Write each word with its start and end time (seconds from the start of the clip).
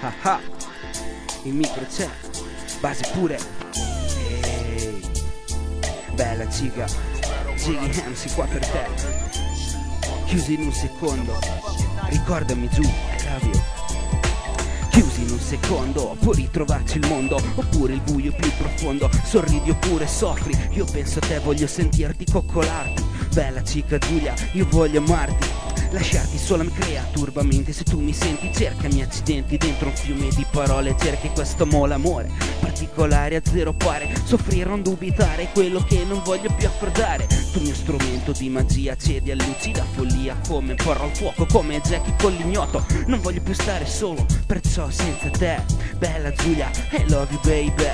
ah 0.00 0.12
ah. 0.22 0.40
Il 1.44 1.54
micro 1.54 1.84
c'è, 1.86 2.08
base 2.80 3.08
pure. 3.12 3.38
Ehi, 3.74 5.00
bella 6.12 6.48
ciga, 6.50 6.86
Jiggy 7.56 8.02
MC 8.08 8.34
qua 8.34 8.46
per 8.46 8.66
te. 8.66 8.84
Chiusi 10.26 10.54
in 10.54 10.62
un 10.62 10.72
secondo, 10.72 11.38
ricordami 12.08 12.68
giù, 12.68 12.82
Cavio. 13.16 13.78
Chiusi 14.90 15.22
in 15.22 15.30
un 15.30 15.40
secondo, 15.40 16.16
puoi 16.20 16.36
ritrovarci 16.36 16.98
il 16.98 17.06
mondo, 17.08 17.36
oppure 17.54 17.94
il 17.94 18.00
buio 18.02 18.32
più 18.32 18.50
profondo. 18.58 19.10
Sorridi 19.24 19.70
oppure 19.70 20.06
soffri, 20.06 20.56
io 20.72 20.84
penso 20.84 21.20
a 21.20 21.26
te, 21.26 21.38
voglio 21.38 21.66
sentirti 21.66 22.26
coccolarti. 22.30 23.02
Bella 23.32 23.62
cica 23.62 23.96
Giulia, 23.98 24.34
io 24.52 24.66
voglio 24.68 24.98
amarti. 24.98 25.69
Lasciarti 25.90 26.38
sola 26.38 26.62
mi 26.62 26.72
crea 26.72 27.02
turbamenti 27.12 27.72
Se 27.72 27.82
tu 27.82 27.98
mi 27.98 28.12
senti 28.12 28.52
cercami 28.54 29.02
accidenti. 29.02 29.56
Dentro 29.56 29.88
un 29.88 29.96
fiume 29.96 30.28
di 30.28 30.46
parole 30.50 30.94
cerchi 30.98 31.28
questo 31.30 31.66
mo 31.66 31.86
l'amore 31.86 32.30
Particolare 32.60 33.36
a 33.36 33.42
zero 33.44 33.72
pare. 33.72 34.08
Soffrire 34.24 34.68
non 34.68 34.82
dubitare 34.82 35.48
Quello 35.52 35.82
che 35.82 36.04
non 36.04 36.22
voglio 36.24 36.52
più 36.56 36.68
affrontare 36.68 37.26
Tu 37.52 37.60
mio 37.60 37.74
strumento 37.74 38.32
di 38.32 38.48
magia 38.48 38.96
cedi 38.96 39.32
a 39.32 39.34
lucida 39.34 39.84
follia 39.92 40.36
Come 40.46 40.74
porro 40.74 41.04
al 41.04 41.16
fuoco 41.16 41.46
come 41.46 41.80
Jackie 41.80 42.14
con 42.18 42.32
l'ignoto 42.32 42.84
Non 43.06 43.20
voglio 43.20 43.40
più 43.40 43.54
stare 43.54 43.86
solo 43.86 44.24
Perciò 44.46 44.88
senza 44.90 45.28
te 45.30 45.62
Bella 45.98 46.32
Giulia 46.32 46.70
I 46.92 47.08
love 47.08 47.32
you 47.32 47.40
baby 47.42 47.84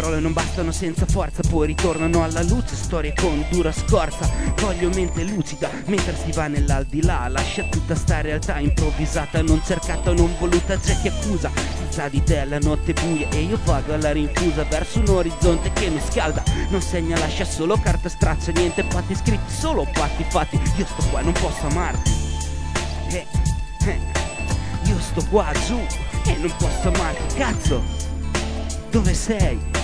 parole 0.00 0.20
non 0.20 0.32
bastano 0.32 0.72
senza 0.72 1.04
forza 1.04 1.42
Poi 1.48 1.66
ritornano 1.66 2.24
alla 2.24 2.42
luce 2.42 2.74
Storie 2.74 3.12
con 3.14 3.44
dura 3.50 3.70
scorza 3.70 4.28
Voglio 4.56 4.88
mente 4.88 5.22
lucida 5.24 5.68
Mentre 5.86 6.16
si 6.16 6.32
va 6.32 6.46
nell'aldilà 6.46 7.28
Lascia 7.28 7.64
tutta 7.64 7.94
sta 7.94 8.22
realtà 8.22 8.58
improvvisata 8.58 9.42
Non 9.42 9.60
cercata, 9.62 10.12
non 10.12 10.34
voluta 10.38 10.78
C'è 10.78 10.98
chi 11.02 11.08
accusa 11.08 11.50
Senza 11.76 12.08
di 12.08 12.22
te 12.22 12.44
la 12.44 12.58
notte 12.58 12.94
buia 12.94 13.28
E 13.28 13.42
io 13.42 13.58
vado 13.64 13.92
alla 13.92 14.12
rinfusa 14.12 14.64
Verso 14.64 15.00
un 15.00 15.08
orizzonte 15.08 15.70
che 15.74 15.90
mi 15.90 16.00
scalda 16.08 16.42
Non 16.70 16.80
segna, 16.80 17.18
lascia 17.18 17.44
solo 17.44 17.78
carta 17.78 18.08
straccia 18.08 18.52
Niente 18.52 18.82
patti 18.84 19.14
scritti, 19.14 19.52
solo 19.52 19.86
patti 19.92 20.24
fatti 20.28 20.58
Io 20.76 20.86
sto 20.86 21.08
qua, 21.10 21.20
non 21.20 21.32
posso 21.32 21.66
amarti 21.66 22.10
eh, 23.10 23.26
eh. 23.86 23.98
Io 24.84 24.98
sto 24.98 25.22
qua 25.28 25.52
giù 25.66 25.78
E 26.24 26.36
non 26.36 26.54
posso 26.56 26.88
amarti, 26.88 27.34
cazzo 27.34 27.82
Dove 28.90 29.14
sei? 29.14 29.79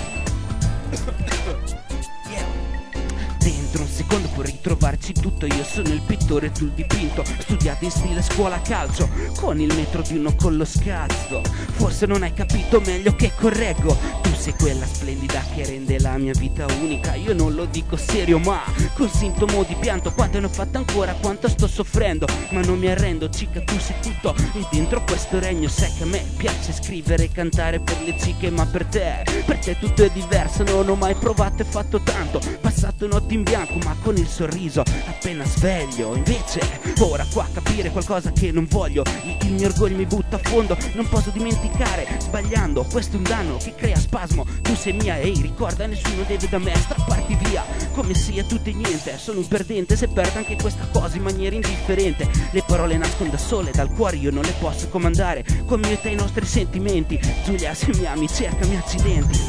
Dentro 3.39 3.81
un 3.81 3.87
secondo 3.87 4.27
puoi 4.29 4.45
ritrovarci 4.47 5.13
tutto 5.13 5.45
Io 5.45 5.63
sono 5.63 5.89
il 5.89 6.01
pittore, 6.01 6.51
tu 6.51 6.65
il 6.65 6.71
dipinto. 6.71 7.23
Studiato 7.39 7.83
in 7.85 7.91
stile 7.91 8.21
scuola 8.21 8.61
calcio 8.61 9.09
Con 9.35 9.59
il 9.59 9.73
metro 9.73 10.01
di 10.01 10.17
uno 10.17 10.33
con 10.35 10.55
lo 10.55 10.65
scazzo 10.65 11.41
Forse 11.43 12.05
non 12.05 12.23
hai 12.23 12.33
capito 12.33 12.81
meglio 12.81 13.15
che 13.15 13.31
correggo 13.35 14.26
sei 14.37 14.53
quella 14.53 14.85
splendida 14.85 15.43
che 15.53 15.65
rende 15.65 15.99
la 15.99 16.17
mia 16.17 16.33
vita 16.33 16.65
unica. 16.79 17.15
Io 17.15 17.33
non 17.33 17.55
lo 17.55 17.65
dico 17.65 17.97
serio 17.97 18.37
ma 18.39 18.61
Con 18.93 19.09
sintomo 19.09 19.63
di 19.63 19.75
pianto 19.75 20.11
Quante 20.11 20.39
ne 20.39 20.45
ho 20.45 20.49
fatte 20.49 20.77
ancora, 20.77 21.13
quanto 21.13 21.47
sto 21.47 21.67
soffrendo. 21.67 22.27
Ma 22.51 22.61
non 22.61 22.77
mi 22.77 22.87
arrendo, 22.87 23.29
cica 23.29 23.61
tu 23.61 23.77
sei 23.79 23.95
tutto. 24.01 24.35
E 24.53 24.65
dentro 24.71 25.03
questo 25.03 25.39
regno 25.39 25.67
sai 25.67 25.91
che 25.97 26.03
a 26.03 26.05
me 26.05 26.23
piace 26.37 26.71
scrivere 26.71 27.25
e 27.25 27.31
cantare 27.31 27.79
per 27.79 28.01
le 28.03 28.17
ciche 28.19 28.49
Ma 28.49 28.65
per 28.65 28.85
te, 28.85 29.23
per 29.45 29.57
te 29.59 29.77
tutto 29.79 30.03
è 30.03 30.09
diverso. 30.09 30.63
Non 30.63 30.87
ho 30.87 30.95
mai 30.95 31.15
provato 31.15 31.63
e 31.63 31.65
fatto 31.65 31.99
tanto. 32.01 32.39
Passato 32.61 33.07
notti 33.07 33.33
in 33.33 33.43
bianco 33.43 33.77
ma 33.83 33.95
con 34.01 34.15
il 34.17 34.27
sorriso 34.27 34.83
appena 35.07 35.45
sveglio. 35.45 36.15
Invece 36.15 36.61
ora 36.99 37.25
qua 37.31 37.47
capire 37.51 37.89
qualcosa 37.89 38.31
che 38.31 38.51
non 38.51 38.67
voglio. 38.69 39.03
Il 39.41 39.53
mio 39.53 39.67
orgoglio 39.67 39.97
mi 39.97 40.05
butta 40.05 40.37
a 40.37 40.39
fondo. 40.41 40.77
Non 40.93 41.07
posso 41.09 41.31
dimenticare 41.31 42.07
sbagliando. 42.19 42.83
Questo 42.83 43.15
è 43.15 43.17
un 43.17 43.23
danno 43.23 43.57
che 43.57 43.73
crea 43.75 43.97
spasmo 44.27 44.45
Tu 44.61 44.75
sei 44.75 44.93
mia 44.93 45.17
ehi 45.17 45.41
ricorda 45.41 45.87
nessuno 45.87 46.23
deve 46.23 46.47
da 46.49 46.57
me 46.57 46.75
strapparti 46.75 47.35
via. 47.43 47.63
Come 47.93 48.13
sia 48.13 48.43
tutto 48.43 48.69
e 48.69 48.73
niente 48.73 49.17
Sono 49.17 49.39
un 49.39 49.47
perdente. 49.47 49.95
Se 49.95 50.07
perdo 50.07 50.37
anche 50.37 50.55
questa 50.55 50.87
cosa 50.91 51.15
in 51.15 51.23
maniera 51.23 51.55
indifferente. 51.55 52.29
Le 52.51 52.63
parole 52.65 52.97
nascono 52.97 53.29
da 53.29 53.37
sole 53.37 53.71
dal 53.71 53.91
cuore 53.93 54.17
io 54.17 54.31
non 54.31 54.43
le 54.43 54.53
posso 54.59 54.89
comandare. 54.89 55.45
Come 55.65 55.89
io 55.89 55.97
te 55.97 56.09
i 56.09 56.15
nostri 56.15 56.45
sentimenti. 56.45 57.19
Giulia 57.45 57.73
se 57.73 57.89
mi 57.95 58.05
ami 58.05 58.27
cercami 58.27 58.75
accidenti. 58.75 59.39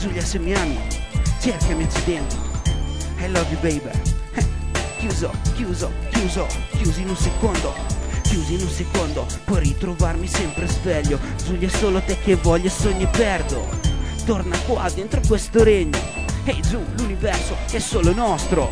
Giulia 0.00 0.24
se 0.24 0.38
mi 0.38 0.54
ami 0.54 0.78
cercami 1.40 1.84
accidenti. 1.84 2.36
I 3.18 3.30
love 3.30 3.46
you 3.50 3.60
baby. 3.60 3.90
Eh, 4.34 4.58
Chiuso, 4.98 5.30
chiuso, 5.54 5.90
chiuso, 6.10 6.46
chiusi 6.76 7.02
in 7.02 7.08
un 7.10 7.16
secondo 7.16 7.74
Chiusi 8.30 8.54
in 8.54 8.60
un 8.60 8.68
secondo, 8.68 9.26
puoi 9.44 9.58
ritrovarmi 9.58 10.28
sempre 10.28 10.68
sveglio. 10.68 11.18
Giulia 11.44 11.66
è 11.66 11.70
solo 11.70 12.00
te 12.00 12.16
che 12.16 12.36
voglio 12.36 12.68
e 12.68 12.70
sogni 12.70 13.08
perdo. 13.08 13.68
Torna 14.24 14.56
qua 14.60 14.88
dentro 14.94 15.20
questo 15.26 15.64
regno 15.64 15.98
Ehi 16.44 16.54
hey, 16.54 16.60
giù, 16.60 16.80
l'universo 16.96 17.56
è 17.72 17.80
solo 17.80 18.14
nostro. 18.14 18.70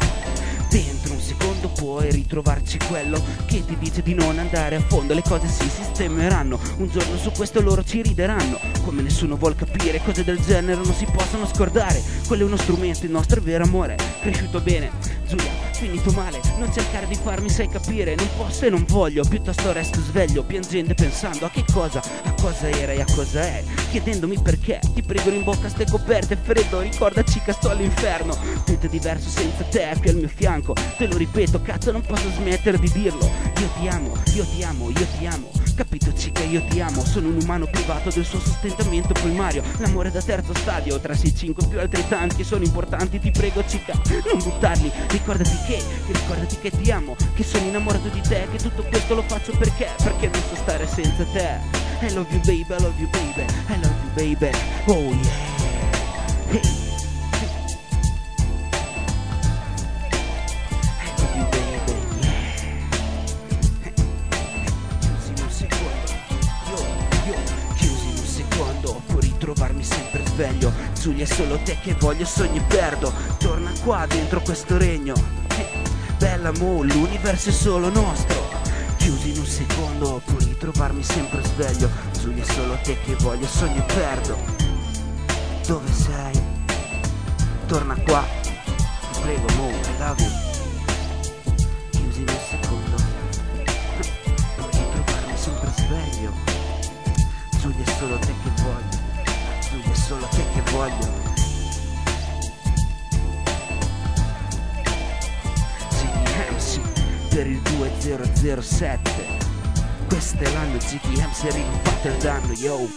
Dentro 0.71 1.13
un 1.13 1.19
secondo 1.19 1.71
puoi 1.71 2.09
ritrovarci 2.09 2.79
quello 2.87 3.21
che 3.47 3.65
ti 3.65 3.77
dice 3.79 4.01
di 4.01 4.15
non 4.15 4.39
andare 4.39 4.77
a 4.77 4.81
fondo. 4.81 5.13
Le 5.13 5.23
cose 5.23 5.49
si 5.49 5.69
sistemeranno, 5.69 6.57
un 6.77 6.89
giorno 6.89 7.17
su 7.17 7.33
questo 7.33 7.61
loro 7.61 7.83
ci 7.83 8.01
rideranno. 8.01 8.61
Come 8.85 9.03
nessuno 9.03 9.37
vuol 9.37 9.57
capire, 9.57 10.01
cose 10.05 10.23
del 10.23 10.39
genere 10.39 10.81
non 10.81 10.95
si 10.95 11.05
possono 11.13 11.49
scordare. 11.49 12.01
Quello 12.29 12.45
è 12.45 12.47
uno 12.47 12.57
strumento, 12.57 13.07
il 13.07 13.11
nostro 13.11 13.41
vero 13.41 13.65
amore, 13.65 13.97
cresciuto 14.21 14.61
bene. 14.61 14.93
Giulia, 15.27 15.68
finito 15.79 16.11
male, 16.11 16.41
non 16.59 16.73
cercare 16.73 17.07
di 17.07 17.15
farmi 17.15 17.49
sai 17.49 17.69
capire 17.69 18.17
Non 18.17 18.29
posso 18.37 18.67
e 18.67 18.71
non 18.71 18.85
voglio, 18.89 19.23
piuttosto 19.23 19.73
resto 19.73 20.01
sveglio 20.01 20.43
Piangendo 20.43 20.91
e 20.91 20.95
pensando 20.95 21.47
a 21.47 21.51
che 21.51 21.65
cosa, 21.73 22.01
a 22.01 22.35
cosa 22.41 22.69
era 22.69 22.93
e 22.93 23.01
a 23.01 23.05
cosa 23.05 23.43
è. 23.43 23.63
Chiedendomi 23.91 24.41
perché, 24.43 24.81
ti 24.93 25.03
prego 25.03 25.31
in 25.31 25.45
bocca 25.45 25.69
ste 25.69 25.87
coperte 25.89 26.37
Freddo, 26.37 26.81
ricordaci 26.81 27.41
che 27.43 27.53
sto 27.53 27.71
all'inferno. 27.71 28.37
Tutto 28.65 28.89
diverso 28.89 29.29
senza 29.29 29.63
te 29.65 29.95
qui 30.01 30.11
al 30.11 30.17
mio 30.17 30.29
fianco. 30.29 30.75
Te 30.97 31.07
lo 31.07 31.17
ripeto, 31.17 31.63
cazzo 31.63 31.93
non 31.93 32.03
posso 32.03 32.29
smettere 32.31 32.79
di 32.79 32.91
dirlo. 32.91 33.31
Io 33.61 33.69
ti 33.79 33.89
amo, 33.89 34.13
io 34.35 34.45
ti 34.45 34.63
amo, 34.65 34.91
io 34.91 35.07
ti 35.17 35.27
amo 35.27 35.68
Capito 35.79 36.13
cica, 36.13 36.43
io 36.43 36.61
ti 36.65 36.81
amo. 36.81 37.05
Sono 37.05 37.29
un 37.29 37.39
umano 37.41 37.67
privato 37.67 38.11
del 38.11 38.25
suo 38.25 38.41
sostentamento 38.41 39.13
primario. 39.13 39.63
L'amore 39.79 40.11
da 40.11 40.21
terzo 40.21 40.53
stadio 40.53 40.99
Tra 40.99 41.15
6-5 41.15 41.69
più 41.69 41.79
altri 41.79 42.05
tanti 42.09 42.43
sono 42.43 42.65
importanti. 42.65 43.21
Ti 43.21 43.31
prego 43.31 43.65
cica, 43.65 43.93
non 44.27 44.43
buttarli. 44.43 44.91
Ricordati 45.07 45.57
che, 45.69 45.81
ricordati 46.09 46.59
che 46.59 46.71
ti 46.73 46.91
amo 46.91 47.15
Che 47.33 47.45
sono 47.45 47.67
innamorato 47.67 48.09
di 48.09 48.21
te 48.21 48.49
Che 48.51 48.59
tutto 48.59 48.83
questo 48.83 49.15
lo 49.15 49.23
faccio 49.23 49.57
perché 49.57 49.89
Perché 50.03 50.27
non 50.27 50.43
so 50.49 50.57
stare 50.57 50.89
senza 50.89 51.23
te. 51.27 51.61
I 52.01 52.13
love 52.13 52.27
you 52.33 52.41
baby, 52.41 52.75
I 52.75 52.83
love 52.83 52.99
you 52.99 53.09
baby 53.11 53.47
I 53.69 53.81
love 53.81 53.95
you 54.03 54.35
baby. 54.37 54.51
Oh 54.87 55.13
yeah. 55.13 56.61
Hey 56.61 56.88
sveglio. 70.39 70.73
Giulia 70.95 71.25
è 71.25 71.27
solo 71.27 71.59
te 71.59 71.77
che 71.83 71.95
voglio 71.95 72.25
sogni 72.25 72.61
perdo. 72.61 73.13
Torna 73.39 73.73
qua 73.83 74.07
dentro 74.07 74.41
questo 74.41 74.79
regno. 74.79 75.15
Bella 76.17 76.53
mo, 76.59 76.83
l'universo 76.83 77.49
è 77.49 77.53
solo 77.53 77.91
nostro. 77.91 78.49
Chiusi 78.99 79.31
in 79.31 79.39
un 79.39 79.47
secondo 79.47 80.23
puoi 80.25 80.45
ritrovarmi 80.45 81.03
sempre 81.03 81.43
sveglio. 81.43 81.91
Giulia 82.21 82.45
è 82.45 82.47
solo 82.47 82.79
te 82.83 82.97
che 83.05 83.17
voglio 83.17 83.47
sogni 83.47 83.83
perdo. 83.87 84.39
Dove 85.67 85.93
sei? 85.93 86.41
Torna 87.67 87.97
qua. 88.07 88.25
Ti 89.13 89.21
prego 89.21 89.47
mo, 89.57 89.69
I 89.69 89.99
love 89.99 90.23
you 90.23 90.31
Chiusi 91.91 92.21
in 92.21 92.29
un 92.29 92.39
secondo 92.49 92.78
per 107.39 107.47
il 107.47 107.61
2007 107.61 109.11
Questo 110.09 110.43
è 110.43 110.53
l'anno 110.53 110.77
GDMC 110.79 111.45
arriva 111.45 111.71
fatto 111.85 112.09
il 112.09 112.17
danno 112.17 112.53
yo 112.55 112.89